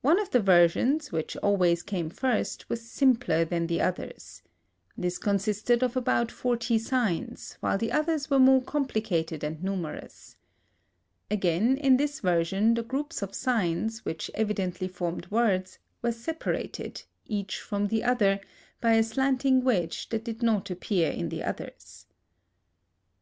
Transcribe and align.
One 0.00 0.18
of 0.18 0.30
the 0.30 0.40
versions, 0.40 1.12
which 1.12 1.36
always 1.36 1.82
came 1.82 2.08
first, 2.08 2.70
was 2.70 2.90
simpler 2.90 3.44
than 3.44 3.66
the 3.66 3.82
others. 3.82 4.40
This 4.96 5.18
consisted 5.18 5.82
of 5.82 5.98
about 5.98 6.32
forty 6.32 6.78
signs, 6.78 7.58
while 7.60 7.76
the 7.76 7.92
others 7.92 8.30
were 8.30 8.38
more 8.38 8.62
complicated 8.62 9.44
and 9.44 9.62
numerous. 9.62 10.36
Again, 11.30 11.76
in 11.76 11.98
this 11.98 12.20
version 12.20 12.72
the 12.72 12.82
groups 12.82 13.20
of 13.20 13.34
signs, 13.34 14.02
which 14.06 14.30
evidently 14.32 14.88
formed 14.88 15.30
words, 15.30 15.78
were 16.00 16.12
separated, 16.12 17.02
each 17.26 17.60
from 17.60 17.88
the 17.88 18.02
other, 18.02 18.40
by 18.80 18.94
a 18.94 19.02
slanting 19.02 19.62
wedge 19.62 20.08
which 20.10 20.24
did 20.24 20.42
not 20.42 20.70
appear 20.70 21.10
in 21.10 21.28
the 21.28 21.42
others. 21.42 22.06